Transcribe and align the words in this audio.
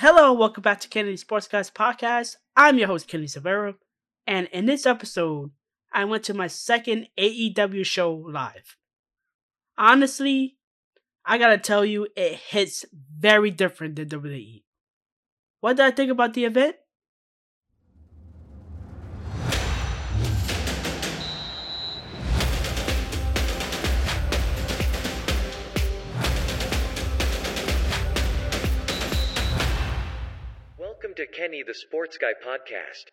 Hello, 0.00 0.30
welcome 0.34 0.60
back 0.60 0.80
to 0.80 0.90
Kenny 0.90 1.12
the 1.12 1.16
Sports 1.16 1.48
Guy's 1.48 1.70
Podcast. 1.70 2.36
I'm 2.54 2.76
your 2.76 2.86
host, 2.86 3.08
Kennedy 3.08 3.28
Severo, 3.28 3.76
and 4.26 4.46
in 4.52 4.66
this 4.66 4.84
episode, 4.84 5.52
I 5.90 6.04
went 6.04 6.22
to 6.24 6.34
my 6.34 6.48
second 6.48 7.08
AEW 7.18 7.86
show 7.86 8.12
live. 8.12 8.76
Honestly, 9.78 10.58
I 11.24 11.38
gotta 11.38 11.56
tell 11.56 11.82
you, 11.82 12.08
it 12.14 12.34
hits 12.34 12.84
very 12.92 13.50
different 13.50 13.96
than 13.96 14.10
WWE. 14.10 14.64
What 15.60 15.78
did 15.78 15.86
I 15.86 15.92
think 15.92 16.10
about 16.10 16.34
the 16.34 16.44
event? 16.44 16.76
Kenny 31.36 31.62
the 31.62 31.74
Sports 31.74 32.16
Guy 32.16 32.32
podcast. 32.32 33.10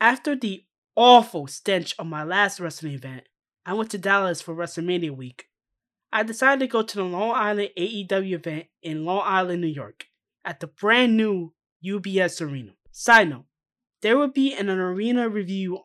After 0.00 0.34
the 0.34 0.64
awful 0.96 1.46
stench 1.46 1.94
of 1.96 2.06
my 2.06 2.24
last 2.24 2.58
wrestling 2.58 2.94
event, 2.94 3.28
I 3.64 3.74
went 3.74 3.90
to 3.92 3.98
Dallas 3.98 4.42
for 4.42 4.56
WrestleMania 4.56 5.16
week. 5.16 5.46
I 6.12 6.24
decided 6.24 6.60
to 6.60 6.66
go 6.66 6.82
to 6.82 6.96
the 6.96 7.04
Long 7.04 7.30
Island 7.30 7.70
AEW 7.78 8.32
event 8.32 8.66
in 8.82 9.04
Long 9.04 9.22
Island, 9.24 9.60
New 9.60 9.68
York, 9.68 10.06
at 10.44 10.58
the 10.58 10.66
brand 10.66 11.16
new 11.16 11.52
UBS 11.84 12.44
Arena. 12.44 12.72
Side 12.90 13.30
note, 13.30 13.44
there 14.00 14.18
will 14.18 14.32
be 14.32 14.52
an 14.54 14.68
arena 14.68 15.28
review 15.28 15.78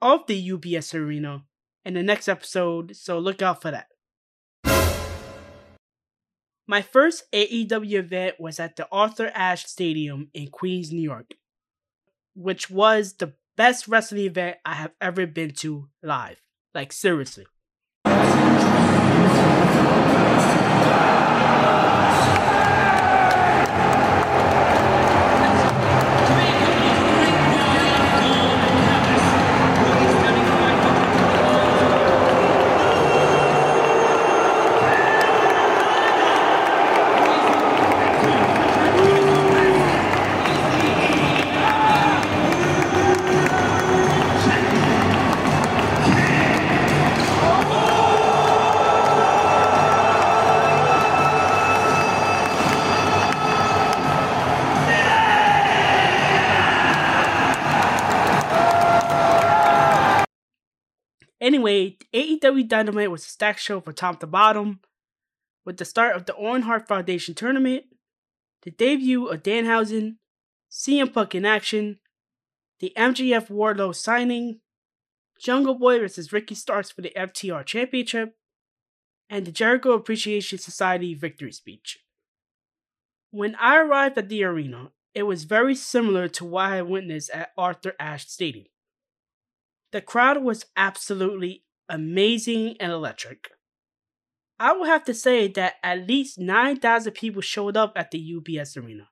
of 0.00 0.26
the 0.28 0.48
UBS 0.50 0.94
Arena 0.94 1.42
in 1.84 1.94
the 1.94 2.04
next 2.04 2.28
episode, 2.28 2.94
so 2.94 3.18
look 3.18 3.42
out 3.42 3.60
for 3.60 3.72
that. 3.72 3.88
My 6.66 6.80
first 6.80 7.30
AEW 7.32 7.98
event 7.98 8.40
was 8.40 8.58
at 8.58 8.76
the 8.76 8.88
Arthur 8.90 9.30
Ashe 9.34 9.66
Stadium 9.66 10.30
in 10.32 10.48
Queens, 10.48 10.90
New 10.90 11.02
York, 11.02 11.34
which 12.34 12.70
was 12.70 13.14
the 13.14 13.34
best 13.56 13.86
wrestling 13.86 14.24
event 14.24 14.56
I 14.64 14.74
have 14.74 14.92
ever 15.00 15.26
been 15.26 15.50
to 15.56 15.88
live. 16.02 16.40
Like, 16.74 16.92
seriously. 16.92 17.46
Anyway, 61.64 61.96
AEW 62.12 62.68
Dynamite 62.68 63.10
was 63.10 63.24
a 63.24 63.28
stacked 63.28 63.60
show 63.60 63.80
from 63.80 63.94
top 63.94 64.20
to 64.20 64.26
bottom, 64.26 64.80
with 65.64 65.78
the 65.78 65.86
start 65.86 66.14
of 66.14 66.26
the 66.26 66.36
Owen 66.36 66.62
Hart 66.62 66.86
Foundation 66.86 67.34
tournament, 67.34 67.84
the 68.64 68.70
debut 68.70 69.28
of 69.28 69.42
Danhausen, 69.42 70.16
CM 70.70 71.10
Punk 71.10 71.34
in 71.34 71.46
action, 71.46 72.00
the 72.80 72.92
MJF 72.98 73.48
Wardlow 73.48 73.94
signing, 73.94 74.60
Jungle 75.40 75.74
Boy 75.74 76.00
versus 76.00 76.34
Ricky 76.34 76.54
Starks 76.54 76.90
for 76.90 77.00
the 77.00 77.14
FTR 77.16 77.64
Championship, 77.64 78.36
and 79.30 79.46
the 79.46 79.52
Jericho 79.52 79.92
Appreciation 79.92 80.58
Society 80.58 81.14
victory 81.14 81.52
speech. 81.52 82.00
When 83.30 83.54
I 83.54 83.78
arrived 83.78 84.18
at 84.18 84.28
the 84.28 84.44
arena, 84.44 84.90
it 85.14 85.22
was 85.22 85.44
very 85.44 85.74
similar 85.74 86.28
to 86.28 86.44
what 86.44 86.72
I 86.72 86.82
witnessed 86.82 87.30
at 87.30 87.52
Arthur 87.56 87.94
Ashe 87.98 88.26
Stadium. 88.26 88.66
The 89.94 90.00
crowd 90.00 90.42
was 90.42 90.66
absolutely 90.76 91.62
amazing 91.88 92.74
and 92.80 92.90
electric. 92.90 93.50
I 94.58 94.72
would 94.72 94.88
have 94.88 95.04
to 95.04 95.14
say 95.14 95.46
that 95.46 95.74
at 95.84 96.08
least 96.08 96.36
9,000 96.36 97.12
people 97.12 97.40
showed 97.40 97.76
up 97.76 97.92
at 97.94 98.10
the 98.10 98.18
UBS 98.18 98.76
Arena. 98.76 99.10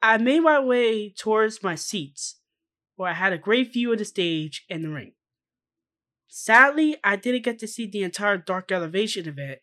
I 0.00 0.16
made 0.16 0.40
my 0.40 0.60
way 0.60 1.10
towards 1.10 1.62
my 1.62 1.74
seats, 1.74 2.36
where 2.94 3.10
I 3.10 3.12
had 3.12 3.34
a 3.34 3.38
great 3.38 3.74
view 3.74 3.92
of 3.92 3.98
the 3.98 4.06
stage 4.06 4.64
and 4.70 4.82
the 4.82 4.88
ring. 4.88 5.12
Sadly, 6.26 6.96
I 7.04 7.16
didn't 7.16 7.44
get 7.44 7.58
to 7.58 7.68
see 7.68 7.86
the 7.86 8.02
entire 8.02 8.38
Dark 8.38 8.72
Elevation 8.72 9.28
event, 9.28 9.58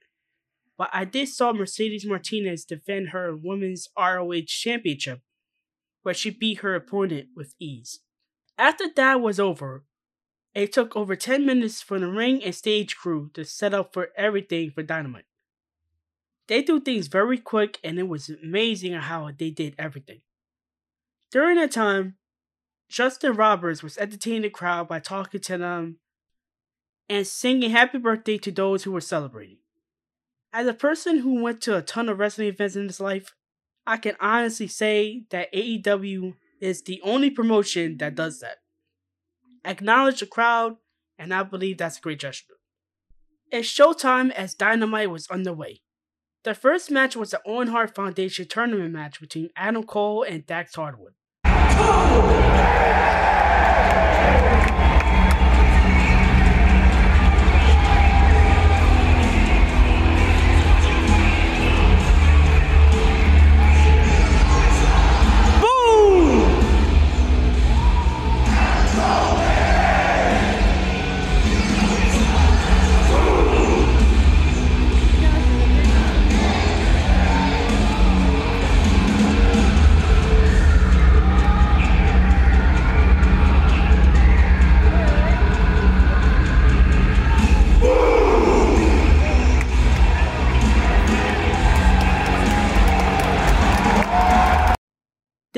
but 0.77 0.91
I 0.93 1.05
did 1.05 1.29
saw 1.29 1.53
Mercedes 1.53 2.05
Martinez 2.05 2.65
defend 2.65 3.09
her 3.09 3.35
Women's 3.35 3.87
ROH 3.97 4.45
Championship, 4.45 5.21
where 6.03 6.13
she 6.13 6.29
beat 6.29 6.59
her 6.59 6.75
opponent 6.75 7.29
with 7.35 7.55
ease. 7.59 8.01
After 8.59 8.85
that 8.95 9.19
was 9.19 9.39
over, 9.39 9.85
it 10.53 10.71
took 10.71 10.95
over 10.95 11.15
10 11.15 11.45
minutes 11.45 11.81
for 11.81 11.99
the 11.99 12.07
ring 12.07 12.43
and 12.43 12.53
stage 12.53 12.95
crew 12.95 13.31
to 13.33 13.43
set 13.43 13.73
up 13.73 13.93
for 13.93 14.09
everything 14.15 14.71
for 14.71 14.83
Dynamite. 14.83 15.25
They 16.47 16.61
do 16.61 16.79
things 16.79 17.07
very 17.07 17.37
quick 17.37 17.79
and 17.83 17.97
it 17.97 18.07
was 18.07 18.29
amazing 18.29 18.93
how 18.93 19.31
they 19.35 19.49
did 19.49 19.75
everything. 19.79 20.21
During 21.31 21.57
that 21.57 21.71
time, 21.71 22.15
Justin 22.89 23.35
Roberts 23.35 23.81
was 23.81 23.97
entertaining 23.97 24.43
the 24.43 24.49
crowd 24.49 24.87
by 24.87 24.99
talking 24.99 25.41
to 25.41 25.57
them 25.57 25.97
and 27.09 27.25
singing 27.25 27.71
happy 27.71 27.97
birthday 27.97 28.37
to 28.37 28.51
those 28.51 28.83
who 28.83 28.91
were 28.91 29.01
celebrating. 29.01 29.57
As 30.51 30.67
a 30.67 30.73
person 30.73 31.19
who 31.19 31.41
went 31.41 31.61
to 31.61 31.75
a 31.75 31.81
ton 31.81 32.09
of 32.09 32.19
wrestling 32.19 32.49
events 32.49 32.75
in 32.75 32.83
his 32.83 32.99
life, 32.99 33.33
I 33.87 33.97
can 33.97 34.15
honestly 34.19 34.67
say 34.67 35.23
that 35.31 35.51
AEW 35.51 36.35
is 36.61 36.83
the 36.83 37.01
only 37.03 37.31
promotion 37.31 37.97
that 37.97 38.15
does 38.15 38.39
that 38.41 38.57
acknowledge 39.65 40.19
the 40.19 40.25
crowd, 40.25 40.77
and 41.17 41.33
I 41.33 41.43
believe 41.43 41.77
that's 41.77 41.97
a 41.97 42.01
great 42.01 42.19
gesture. 42.19 42.55
It's 43.51 43.67
showtime 43.67 44.31
as 44.31 44.53
Dynamite 44.55 45.11
was 45.11 45.27
underway. 45.29 45.81
The 46.43 46.53
first 46.53 46.91
match 46.91 47.15
was 47.15 47.31
the 47.31 47.41
Owen 47.45 47.69
Hart 47.69 47.95
Foundation 47.95 48.47
tournament 48.47 48.91
match 48.91 49.19
between 49.19 49.49
Adam 49.55 49.83
Cole 49.83 50.23
and 50.23 50.45
Dax 50.45 50.75
Harwood. 50.75 51.13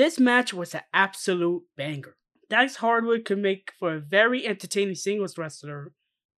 This 0.06 0.20
match 0.20 0.54
was 0.54 0.72
an 0.72 0.82
absolute 0.94 1.64
banger. 1.76 2.14
Dax 2.48 2.76
Harwood 2.76 3.24
could 3.24 3.38
make 3.38 3.72
for 3.76 3.94
a 3.94 3.98
very 3.98 4.46
entertaining 4.46 4.94
singles 4.94 5.36
wrestler, 5.36 5.94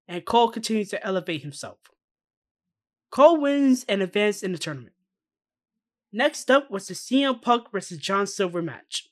and 0.07 0.25
Cole 0.25 0.51
continues 0.53 0.91
to 0.91 1.05
elevate 1.05 1.43
himself. 1.43 1.79
Cole 3.11 3.41
wins 3.41 3.85
and 3.89 4.03
advances 4.03 4.45
in 4.45 4.53
the 4.53 4.59
tournament. 4.59 4.95
Next 6.13 6.49
up 6.49 6.71
was 6.71 6.87
the 6.87 6.95
CM 6.95 7.43
Punk 7.43 7.73
vs. 7.73 7.99
John 7.99 8.29
Silver 8.29 8.63
match. 8.63 9.09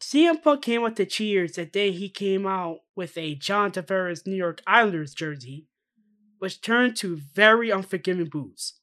CM 0.00 0.42
Punk 0.42 0.62
came 0.62 0.82
out 0.82 0.96
to 0.96 1.04
cheers 1.04 1.58
and 1.58 1.70
then 1.74 1.92
he 1.92 2.08
came 2.08 2.46
out 2.46 2.78
with 2.96 3.18
a 3.18 3.34
John 3.34 3.70
Tavares 3.70 4.26
New 4.26 4.34
York 4.34 4.62
Islanders 4.66 5.12
jersey, 5.12 5.66
which 6.38 6.62
turned 6.62 6.96
to 6.96 7.16
very 7.16 7.68
unforgiving 7.68 8.30
boos. 8.30 8.79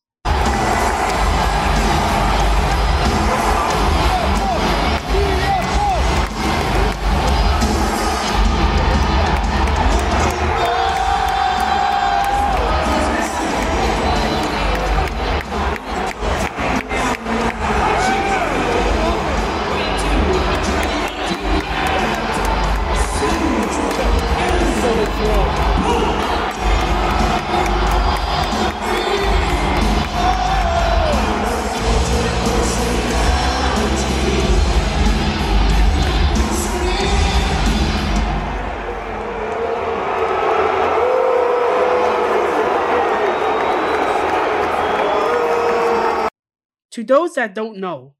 Those 47.08 47.36
that 47.36 47.56
don't 47.56 47.78
know, 47.78 48.16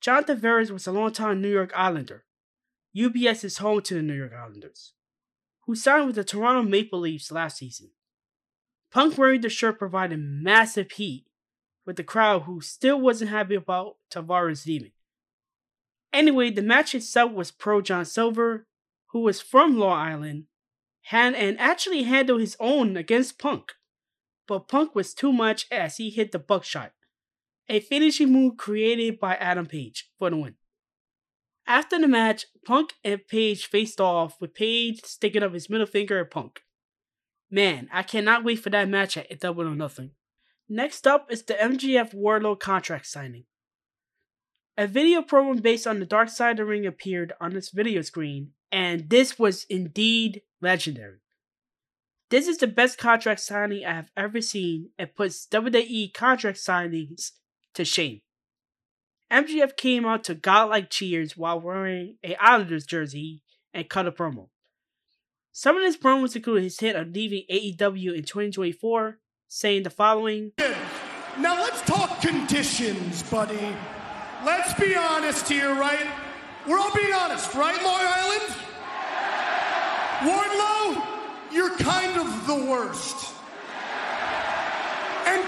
John 0.00 0.24
Tavares 0.24 0.70
was 0.70 0.86
a 0.86 0.92
longtime 0.92 1.40
New 1.40 1.52
York 1.52 1.72
Islander. 1.74 2.24
UBS 2.96 3.44
is 3.44 3.58
home 3.58 3.82
to 3.82 3.94
the 3.94 4.02
New 4.02 4.14
York 4.14 4.32
Islanders, 4.32 4.94
who 5.66 5.74
signed 5.74 6.06
with 6.06 6.16
the 6.16 6.24
Toronto 6.24 6.68
Maple 6.68 7.00
Leafs 7.00 7.30
last 7.30 7.58
season. 7.58 7.90
Punk 8.90 9.16
wearing 9.16 9.40
the 9.40 9.48
shirt 9.48 9.78
provided 9.78 10.18
massive 10.18 10.90
heat 10.92 11.26
with 11.86 11.96
the 11.96 12.04
crowd 12.04 12.42
who 12.42 12.60
still 12.60 13.00
wasn't 13.00 13.30
happy 13.30 13.54
about 13.54 13.96
Tavares 14.10 14.66
leaving. 14.66 14.92
Anyway, 16.12 16.50
the 16.50 16.62
match 16.62 16.94
itself 16.94 17.32
was 17.32 17.52
pro 17.52 17.80
John 17.80 18.04
Silver, 18.04 18.66
who 19.08 19.20
was 19.20 19.40
from 19.40 19.78
Long 19.78 19.96
Island, 19.96 20.44
had 21.02 21.34
and 21.34 21.58
actually 21.60 22.02
handled 22.02 22.40
his 22.40 22.56
own 22.58 22.96
against 22.96 23.38
Punk. 23.38 23.72
But 24.48 24.68
Punk 24.68 24.94
was 24.94 25.14
too 25.14 25.32
much 25.32 25.66
as 25.70 25.98
he 25.98 26.10
hit 26.10 26.32
the 26.32 26.38
buckshot, 26.38 26.92
a 27.70 27.78
finishing 27.78 28.32
move 28.32 28.56
created 28.56 29.20
by 29.20 29.36
Adam 29.36 29.64
Page 29.64 30.10
for 30.18 30.28
the 30.28 30.36
win. 30.36 30.56
After 31.68 32.00
the 32.00 32.08
match, 32.08 32.46
Punk 32.66 32.94
and 33.04 33.24
Page 33.28 33.66
faced 33.66 34.00
off 34.00 34.40
with 34.40 34.54
Page 34.54 35.02
sticking 35.04 35.44
up 35.44 35.54
his 35.54 35.70
middle 35.70 35.86
finger 35.86 36.18
at 36.18 36.32
Punk. 36.32 36.62
Man, 37.48 37.88
I 37.92 38.02
cannot 38.02 38.42
wait 38.42 38.56
for 38.56 38.70
that 38.70 38.88
match 38.88 39.16
at 39.16 39.38
Double 39.38 39.68
or 39.68 39.76
Nothing. 39.76 40.10
Next 40.68 41.06
up 41.06 41.30
is 41.30 41.44
the 41.44 41.54
MJF 41.54 42.12
Wardlow 42.12 42.58
contract 42.58 43.06
signing. 43.06 43.44
A 44.76 44.88
video 44.88 45.22
program 45.22 45.58
based 45.58 45.86
on 45.86 46.00
the 46.00 46.06
Dark 46.06 46.28
Side 46.28 46.52
of 46.52 46.56
the 46.58 46.64
Ring 46.64 46.86
appeared 46.86 47.34
on 47.40 47.52
this 47.52 47.70
video 47.70 48.02
screen, 48.02 48.50
and 48.72 49.08
this 49.10 49.38
was 49.38 49.64
indeed 49.70 50.42
legendary. 50.60 51.18
This 52.30 52.48
is 52.48 52.58
the 52.58 52.66
best 52.66 52.98
contract 52.98 53.40
signing 53.40 53.84
I 53.84 53.94
have 53.94 54.10
ever 54.16 54.40
seen 54.40 54.90
and 54.98 55.14
puts 55.14 55.46
WWE 55.46 56.12
contract 56.12 56.58
signings 56.58 57.32
to 57.74 57.84
shame. 57.84 58.20
MJF 59.30 59.76
came 59.76 60.04
out 60.04 60.24
to 60.24 60.34
godlike 60.34 60.90
cheers 60.90 61.36
while 61.36 61.60
wearing 61.60 62.16
a 62.24 62.34
Islanders 62.36 62.84
jersey 62.84 63.42
and 63.72 63.88
cut 63.88 64.06
a 64.06 64.12
promo. 64.12 64.48
Some 65.52 65.76
of 65.76 65.82
his 65.82 65.96
promos 65.96 66.34
include 66.34 66.62
his 66.62 66.78
hint 66.78 66.96
of 66.96 67.12
leaving 67.12 67.44
AEW 67.50 68.14
in 68.14 68.24
2024, 68.24 69.18
saying 69.48 69.82
the 69.84 69.90
following 69.90 70.52
Now 71.38 71.60
let's 71.60 71.82
talk 71.82 72.20
conditions, 72.20 73.22
buddy. 73.24 73.74
Let's 74.44 74.72
be 74.74 74.94
honest 74.94 75.48
here, 75.48 75.74
right? 75.74 76.06
We're 76.66 76.78
all 76.78 76.94
being 76.94 77.12
honest, 77.12 77.54
right, 77.54 77.82
Long 77.82 78.00
Island? 78.00 78.54
Wardlow, 80.20 81.52
you're 81.52 81.76
kind 81.76 82.18
of 82.18 82.46
the 82.46 82.70
worst. 82.70 83.29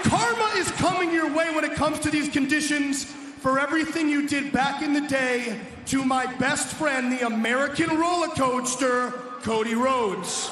Karma 0.03 0.51
is 0.57 0.69
coming 0.71 1.11
your 1.11 1.33
way 1.33 1.53
when 1.53 1.63
it 1.63 1.73
comes 1.73 1.99
to 1.99 2.11
these 2.11 2.29
conditions 2.29 3.05
for 3.05 3.59
everything 3.59 4.07
you 4.09 4.27
did 4.27 4.51
back 4.51 4.81
in 4.81 4.93
the 4.93 5.01
day 5.01 5.59
to 5.87 6.05
my 6.05 6.25
best 6.35 6.75
friend, 6.75 7.11
the 7.11 7.25
American 7.25 7.97
roller 7.97 8.29
coaster, 8.29 9.11
Cody 9.41 9.75
Rhodes. 9.75 10.49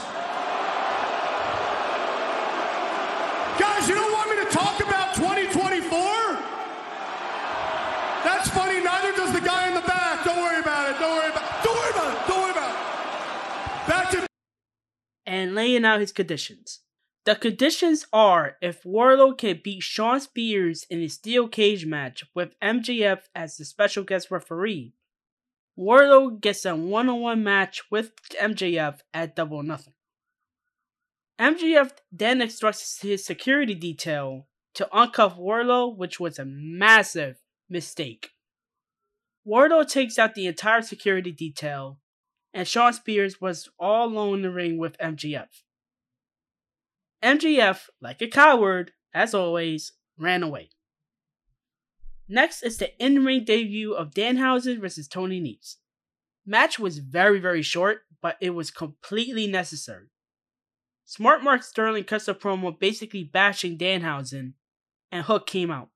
Guys, 3.60 3.88
you 3.88 3.96
don't 3.96 4.12
want 4.12 4.30
me 4.30 4.44
to 4.44 4.50
talk 4.52 4.80
about 4.82 5.16
2024? 5.16 5.92
That's 8.24 8.50
funny, 8.50 8.84
neither 8.84 9.12
does 9.14 9.34
the 9.34 9.42
guy 9.42 9.68
in 9.68 9.74
the 9.74 9.82
back. 9.82 10.24
Don't 10.26 10.38
worry 10.38 10.60
about 10.60 10.90
it. 10.90 11.00
Don't 11.00 11.16
worry 11.16 11.30
about 11.30 11.44
it. 11.44 11.64
Don't 11.64 11.76
worry 11.76 11.92
about 11.92 12.14
it. 12.14 12.28
Don't 12.28 12.42
worry 12.42 12.52
about 12.52 12.72
it. 12.72 13.88
Back 13.88 14.10
to 14.12 14.28
and 15.26 15.56
laying 15.56 15.86
out 15.86 16.00
his 16.00 16.12
conditions. 16.12 16.80
The 17.24 17.36
conditions 17.36 18.08
are 18.12 18.58
if 18.62 18.82
Wardlow 18.84 19.38
can 19.38 19.62
beat 19.64 19.84
Shawn 19.84 20.20
Spears 20.20 20.88
in 20.90 21.02
a 21.02 21.08
steel 21.08 21.48
cage 21.48 21.86
match 21.86 22.24
with 22.34 22.60
MJF 22.60 23.22
as 23.36 23.58
the 23.58 23.66
special 23.66 24.04
guest 24.04 24.32
referee, 24.32 24.94
Wardlow 25.78 26.42
gets 26.42 26.66
a 26.66 26.76
one 26.76 27.10
on 27.10 27.22
one 27.22 27.44
match 27.44 27.84
with 27.92 28.12
MJF 28.40 29.00
at 29.14 29.36
Double 29.36 29.62
Nothing. 29.62 29.94
MJF 31.40 31.92
then 32.12 32.42
instructs 32.42 33.02
his 33.02 33.24
security 33.24 33.76
detail 33.76 34.48
to 34.74 34.90
uncuff 34.92 35.38
Wardlow, 35.38 35.96
which 35.96 36.20
was 36.20 36.40
a 36.40 36.46
massive 36.46 37.38
mistake. 37.70 38.32
Wardlow 39.48 39.88
takes 39.88 40.18
out 40.18 40.34
the 40.34 40.48
entire 40.48 40.82
security 40.82 41.32
detail, 41.32 42.00
and 42.52 42.68
Shawn 42.68 42.94
Spears 42.94 43.40
was 43.40 43.70
all 43.80 44.08
alone 44.08 44.38
in 44.38 44.42
the 44.42 44.52
ring 44.52 44.78
with 44.80 44.98
MJF. 44.98 45.48
MJF, 47.24 47.90
like 48.02 48.22
a 48.22 48.28
coward, 48.28 48.92
as 49.14 49.34
always, 49.34 49.94
ran 50.18 50.44
away. 50.44 50.70
Next 52.28 52.64
is 52.64 52.78
the 52.78 52.98
in-ring 53.04 53.44
debut 53.44 53.94
of 53.94 54.12
Danhausen 54.12 54.80
versus 54.80 55.08
Tony 55.08 55.42
Nese. 55.42 55.76
Match 56.46 56.80
was 56.80 57.00
very, 57.00 57.40
very 57.40 57.62
short, 57.62 58.04
but 58.22 58.38
it 58.40 58.52
was 58.52 58.72
completely 58.72 59.48
necessary. 59.48 60.08
Smart 61.06 61.44
Mark 61.44 61.62
Sterling 61.62 62.06
cuts 62.06 62.28
a 62.28 62.34
promo 62.34 62.78
basically 62.78 63.24
bashing 63.24 63.78
Danhausen, 63.78 64.54
and 65.12 65.26
Hook 65.26 65.46
came 65.46 65.70
out. 65.70 65.90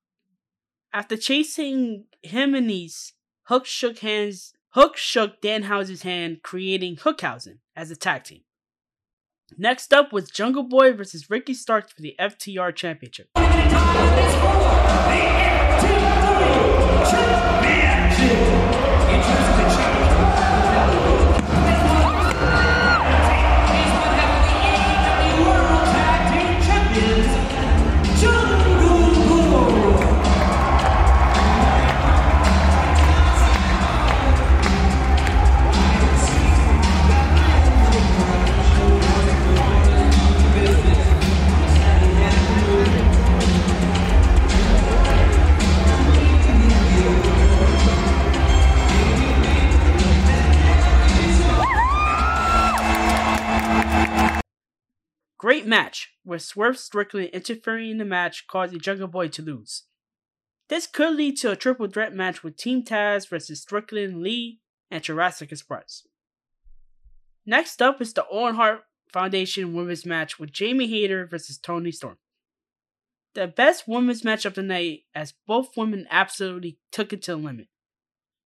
After 0.91 1.15
chasing 1.17 2.05
him 2.21 2.53
and 2.53 2.69
Nese, 2.69 3.13
Hook 3.43 3.65
shook 3.65 3.99
hands. 3.99 4.53
Hook 4.71 4.97
shook 4.97 5.41
Danhausen's 5.41 6.01
hand, 6.01 6.41
creating 6.43 6.97
Hookhausen 6.97 7.59
as 7.75 7.91
a 7.91 7.95
tag 7.95 8.25
team. 8.25 8.41
Next 9.57 9.93
up 9.93 10.11
was 10.11 10.29
Jungle 10.29 10.63
Boy 10.63 10.93
versus 10.93 11.29
Ricky 11.29 11.53
Starks 11.53 11.93
for 11.93 12.01
the 12.01 12.15
FTR 12.19 12.75
Championship. 12.75 13.29
Great 55.37 55.65
match, 55.65 56.13
with 56.23 56.41
Swerve 56.41 56.77
Strickland 56.77 57.29
interfering 57.33 57.91
in 57.91 57.97
the 57.97 58.05
match, 58.05 58.47
causing 58.47 58.79
Jungle 58.79 59.07
Boy 59.07 59.27
to 59.29 59.41
lose. 59.41 59.83
This 60.69 60.87
could 60.87 61.15
lead 61.15 61.37
to 61.37 61.51
a 61.51 61.55
triple 61.55 61.87
threat 61.87 62.13
match 62.13 62.43
with 62.43 62.57
Team 62.57 62.83
Taz 62.83 63.27
versus 63.27 63.61
Strickland, 63.61 64.23
Lee, 64.23 64.61
and 64.89 65.03
Jurassic 65.03 65.51
Express. 65.51 66.07
Next 67.45 67.81
up 67.81 68.01
is 68.01 68.13
the 68.13 68.25
Owen 68.31 68.55
Hart 68.55 68.81
Foundation 69.11 69.73
women's 69.73 70.05
match 70.05 70.39
with 70.39 70.51
Jamie 70.51 70.87
Hayter 70.87 71.27
versus 71.27 71.57
Toni 71.57 71.91
Storm. 71.91 72.17
The 73.33 73.47
best 73.47 73.87
women's 73.87 74.23
match 74.23 74.45
of 74.45 74.55
the 74.55 74.63
night, 74.63 75.01
as 75.13 75.33
both 75.45 75.77
women 75.77 76.07
absolutely 76.09 76.79
took 76.91 77.11
it 77.13 77.21
to 77.23 77.31
the 77.31 77.37
limit. 77.37 77.67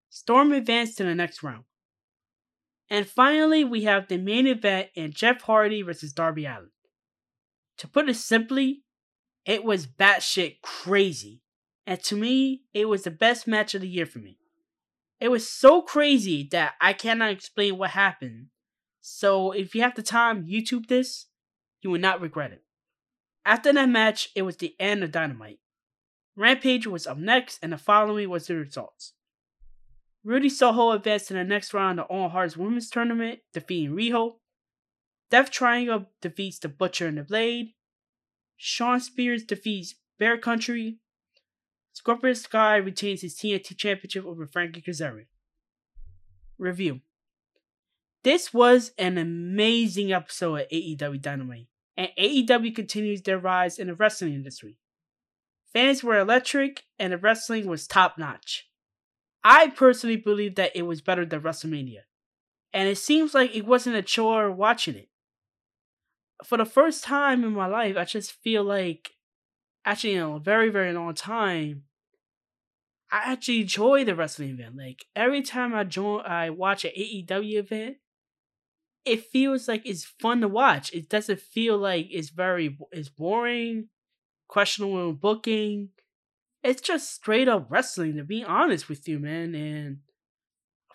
Storm 0.10 0.52
advanced 0.52 0.98
to 0.98 1.04
the 1.04 1.14
next 1.14 1.44
round. 1.44 1.66
And 2.90 3.08
finally, 3.08 3.64
we 3.64 3.84
have 3.84 4.08
the 4.08 4.18
main 4.18 4.48
event 4.48 4.90
in 4.96 5.14
Jeff 5.14 5.42
Hardy 5.44 5.84
versus 5.84 6.12
Darby 6.12 6.46
Allin. 6.46 6.72
To 7.80 7.88
put 7.88 8.10
it 8.10 8.16
simply, 8.16 8.84
it 9.46 9.64
was 9.64 9.88
batshit 9.88 10.62
crazy. 10.62 11.42
And 11.88 12.02
to 12.04 12.16
me, 12.16 12.64
it 12.74 12.88
was 12.88 13.04
the 13.04 13.12
best 13.12 13.48
match 13.48 13.74
of 13.74 13.82
the 13.82 13.88
year 13.88 14.06
for 14.06 14.20
me. 14.20 14.38
It 15.20 15.30
was 15.30 15.50
so 15.50 15.82
crazy 15.82 16.48
that 16.52 16.74
I 16.80 16.94
cannot 16.94 17.32
explain 17.32 17.78
what 17.78 17.92
happened. 17.92 18.48
So 19.02 19.52
if 19.52 19.74
you 19.74 19.82
have 19.82 19.96
the 19.96 20.04
time, 20.04 20.46
YouTube 20.46 20.88
this, 20.88 21.28
you 21.82 21.90
will 21.90 22.00
not 22.00 22.22
regret 22.22 22.52
it. 22.52 22.64
After 23.46 23.74
that 23.74 23.90
match, 23.90 24.30
it 24.36 24.44
was 24.44 24.58
the 24.58 24.76
end 24.80 25.04
of 25.04 25.12
Dynamite. 25.12 25.60
Rampage 26.36 26.86
was 26.86 27.08
up 27.08 27.18
next, 27.18 27.60
and 27.62 27.74
the 27.74 27.78
following 27.78 28.30
was 28.30 28.48
the 28.48 28.56
results. 28.56 29.14
Ruby 30.24 30.50
Soho 30.50 30.92
advanced 30.92 31.30
to 31.30 31.34
the 31.34 31.44
next 31.44 31.74
round 31.74 32.00
of 32.00 32.06
All 32.08 32.30
Hearts 32.30 32.58
women's 32.58 32.90
tournament, 32.90 33.40
defeating 33.54 33.96
Riho. 33.96 34.36
Death 35.30 35.52
Triangle 35.52 36.08
defeats 36.22 36.60
the 36.60 36.70
Butcher 36.70 37.08
and 37.08 37.18
the 37.18 37.24
Blade. 37.24 37.74
Shawn 38.58 39.00
Spears 39.00 39.44
defeats 39.44 39.96
Bear 40.18 40.38
Country. 40.38 40.98
Scorpio 41.94 42.34
Sky 42.34 42.78
retains 42.78 43.22
his 43.22 43.36
TNT 43.36 43.78
Championship 43.78 44.26
over 44.26 44.48
Frankie 44.48 44.82
Kazarian. 44.82 45.28
Review 46.58 47.02
This 48.24 48.54
was 48.54 48.92
an 48.98 49.18
amazing 49.18 50.12
episode 50.12 50.62
of 50.62 50.70
AEW 50.70 51.22
Dynamite, 51.22 51.68
and 51.96 52.10
AEW 52.18 52.76
continues 52.76 53.22
their 53.22 53.38
rise 53.38 53.78
in 53.78 53.88
the 53.88 53.96
wrestling 53.96 54.34
industry. 54.34 54.78
Fans 55.72 56.04
were 56.04 56.18
electric, 56.18 56.86
and 56.98 57.14
the 57.14 57.18
wrestling 57.18 57.68
was 57.68 57.86
top 57.86 58.18
notch. 58.18 58.68
I 59.44 59.68
personally 59.68 60.18
believe 60.18 60.56
that 60.56 60.76
it 60.76 60.82
was 60.82 61.02
better 61.02 61.26
than 61.26 61.42
WrestleMania, 61.42 62.02
and 62.74 62.90
it 62.90 62.98
seems 62.98 63.34
like 63.34 63.56
it 63.56 63.66
wasn't 63.66 63.96
a 63.96 64.02
chore 64.02 64.52
watching 64.52 64.96
it. 64.96 65.10
For 66.44 66.58
the 66.58 66.66
first 66.66 67.04
time 67.04 67.44
in 67.44 67.54
my 67.54 67.68
life, 67.68 67.98
I 67.98 68.06
just 68.06 68.32
feel 68.32 68.64
like, 68.64 69.12
actually, 69.86 70.14
in 70.14 70.24
a 70.24 70.40
very, 70.40 70.70
very 70.70 70.94
long 70.94 71.14
time, 71.14 71.84
I 73.12 73.32
actually 73.32 73.62
enjoy 73.62 74.06
the 74.06 74.16
wrestling 74.16 74.52
event. 74.52 74.78
Like 74.78 75.06
every 75.16 75.42
time 75.42 75.74
I 75.74 75.84
join, 75.84 76.22
I 76.26 76.50
watch 76.52 76.86
an 76.86 76.92
AEW 76.98 77.58
event, 77.58 77.98
it 79.06 79.26
feels 79.26 79.68
like 79.68 79.86
it's 79.86 80.06
fun 80.06 80.42
to 80.42 80.48
watch. 80.48 80.94
It 80.94 81.10
doesn't 81.10 81.40
feel 81.40 81.78
like 81.78 82.08
it's 82.12 82.30
very 82.30 82.78
it's 82.92 83.10
boring, 83.10 83.90
questionable 84.48 85.14
booking. 85.14 85.90
It's 86.64 86.82
just 86.82 87.14
straight 87.14 87.48
up 87.48 87.68
wrestling. 87.70 88.18
To 88.18 88.24
be 88.24 88.44
honest 88.44 88.90
with 88.90 89.08
you, 89.08 89.20
man, 89.20 89.56
and 89.56 90.00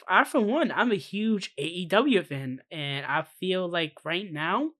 I 0.06 0.24
for 0.24 0.40
one, 0.40 0.70
I'm 0.70 0.92
a 0.92 0.96
huge 0.96 1.52
AEW 1.58 2.26
fan, 2.26 2.60
and 2.70 3.04
I 3.06 3.22
feel 3.22 3.66
like 3.66 4.04
right 4.04 4.30
now, 4.32 4.70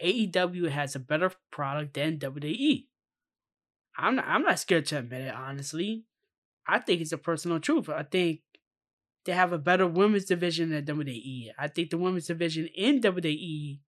AEW 0.00 0.70
has 0.70 0.94
a 0.94 1.00
better 1.00 1.32
product 1.50 1.94
than 1.94 2.18
WWE. 2.18 2.86
I'm 3.96 4.16
not, 4.16 4.26
I'm 4.26 4.42
not 4.42 4.58
scared 4.58 4.86
to 4.86 4.98
admit 4.98 5.22
it, 5.22 5.34
honestly. 5.34 6.04
I 6.66 6.78
think 6.78 7.00
it's 7.00 7.12
a 7.12 7.18
personal 7.18 7.60
truth. 7.60 7.88
I 7.88 8.04
think 8.04 8.40
they 9.24 9.32
have 9.32 9.52
a 9.52 9.58
better 9.58 9.86
women's 9.86 10.24
division 10.24 10.70
than 10.70 10.84
WWE. 10.84 11.50
I 11.58 11.68
think 11.68 11.90
the 11.90 11.98
women's 11.98 12.26
division 12.26 12.68
in 12.74 13.00
WWE 13.00 13.80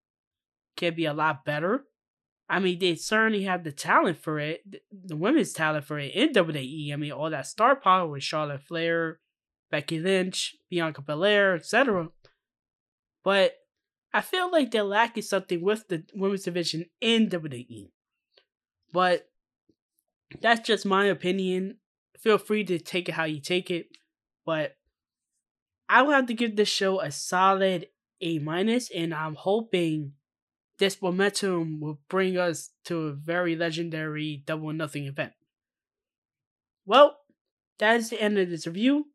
can 0.77 0.95
be 0.95 1.05
a 1.07 1.15
lot 1.15 1.45
better. 1.45 1.85
I 2.49 2.59
mean, 2.59 2.79
they 2.79 2.95
certainly 2.95 3.45
have 3.45 3.65
the 3.65 3.73
talent 3.73 4.19
for 4.19 4.39
it, 4.39 4.63
the 4.93 5.17
women's 5.17 5.53
talent 5.53 5.87
for 5.87 5.99
it 5.99 6.15
in 6.15 6.33
WWE. 6.33 6.93
I 6.93 6.97
mean, 6.97 7.13
all 7.13 7.31
that 7.31 7.47
star 7.47 7.75
power 7.75 8.07
with 8.07 8.23
Charlotte 8.23 8.61
Flair, 8.63 9.21
Becky 9.71 9.99
Lynch, 9.99 10.55
Bianca 10.71 11.01
Belair, 11.01 11.55
etc. 11.55 12.09
But 13.25 13.55
I 14.15 14.23
feel 14.23 14.51
like 14.51 14.71
they're 14.71 14.83
lacking 14.83 15.25
something 15.25 15.61
with 15.61 15.89
the 15.89 16.05
women's 16.15 16.45
division 16.45 16.87
in 17.03 17.29
WWE. 17.29 17.91
But 18.93 19.29
that's 20.41 20.67
just 20.67 20.87
my 20.87 21.05
opinion 21.07 21.77
feel 22.25 22.39
free 22.39 22.65
to 22.65 22.79
take 22.79 23.09
it 23.09 23.13
how 23.13 23.25
you 23.25 23.39
take 23.39 23.71
it. 23.71 23.89
But 24.47 24.77
I 25.89 26.03
will 26.03 26.13
have 26.13 26.27
to 26.27 26.35
give 26.35 26.57
this 26.57 26.71
show 26.71 27.01
a 27.01 27.13
solid 27.13 27.89
A 28.23 28.39
minus, 28.39 28.91
and 28.91 29.15
I'm 29.15 29.35
hoping 29.35 30.15
this 30.79 31.01
momentum 31.01 31.81
will 31.81 32.01
bring 32.09 32.39
us 32.39 32.71
to 32.87 33.09
a 33.09 33.13
very 33.13 33.55
legendary 33.55 34.43
double 34.47 34.73
nothing 34.73 35.05
event. 35.05 35.33
Well, 36.87 37.19
that 37.79 37.97
is 37.97 38.11
the 38.11 38.21
end 38.21 38.39
of 38.39 38.49
this 38.49 38.67
review. 38.67 39.07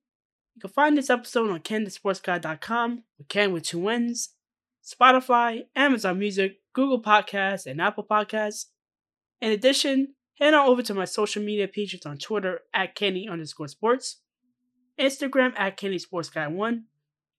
You 0.56 0.62
can 0.62 0.70
find 0.70 0.98
this 0.98 1.10
episode 1.10 1.50
on 1.50 1.60
KenTheSportsGuy.com 1.60 3.04
with 3.18 3.28
Ken 3.28 3.52
with 3.52 3.64
two 3.64 3.88
N's, 3.90 4.30
Spotify, 4.86 5.64
Amazon 5.76 6.20
Music, 6.20 6.58
Google 6.74 7.02
Podcasts, 7.02 7.66
and 7.66 7.82
Apple 7.82 8.06
Podcasts. 8.10 8.66
In 9.42 9.52
addition, 9.52 10.16
head 10.40 10.54
on 10.54 10.68
over 10.68 10.82
to 10.84 10.94
my 10.94 11.06
social 11.06 11.44
media 11.44 11.68
pages 11.68 12.06
on 12.06 12.18
Twitter 12.18 12.62
at 12.74 12.96
Kenny 12.96 13.28
underscore 13.28 13.68
sports, 13.68 14.22
Instagram 15.00 15.54
at 15.58 15.78
Kenny 15.78 15.98
Sports 15.98 16.30
Guy 16.30 16.48
One, 16.48 16.86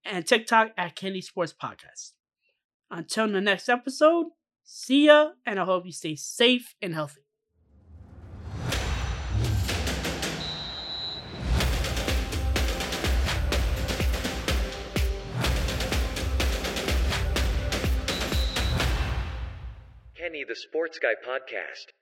and 0.05 0.27
TikTok 0.27 0.73
at 0.77 0.97
Kenny 0.97 1.21
Sports 1.21 1.55
Podcast. 1.61 2.13
Until 2.91 3.29
the 3.29 3.41
next 3.41 3.69
episode, 3.69 4.27
see 4.65 5.07
ya, 5.07 5.31
and 5.47 5.61
I 5.61 5.65
hope 5.65 5.87
you 5.87 5.93
stay 5.93 6.17
safe 6.17 6.75
and 6.83 6.95
healthy. 6.95 7.21
Kenny 20.21 20.45
the 20.47 20.55
Sports 20.55 20.99
Guy 20.99 21.15
Podcast. 21.27 21.95